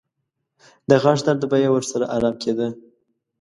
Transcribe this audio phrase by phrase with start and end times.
[0.89, 2.67] د غاښ درد به یې ورسره ارام کېده.